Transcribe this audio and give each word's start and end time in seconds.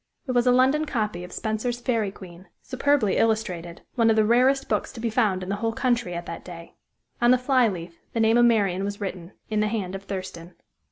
It 0.25 0.31
was 0.31 0.47
a 0.47 0.51
London 0.51 0.85
copy 0.85 1.23
of 1.23 1.31
Spenser's 1.31 1.79
Fairy 1.79 2.09
Queen, 2.09 2.47
superbly 2.63 3.17
illustrated, 3.17 3.83
one 3.93 4.09
of 4.09 4.15
the 4.15 4.25
rarest 4.25 4.67
books 4.67 4.91
to 4.93 4.99
be 4.99 5.11
found 5.11 5.43
in 5.43 5.49
the 5.49 5.57
whole 5.57 5.73
country 5.73 6.15
at 6.15 6.25
that 6.25 6.43
day. 6.43 6.73
On 7.21 7.29
the 7.29 7.37
fly 7.37 7.67
leaf 7.67 7.95
the 8.13 8.19
name 8.19 8.35
of 8.39 8.45
Marian 8.45 8.83
was 8.83 8.99
written, 8.99 9.33
in 9.51 9.59
the 9.59 9.67
hand 9.67 9.93
of 9.93 10.05
Thurston. 10.05 10.55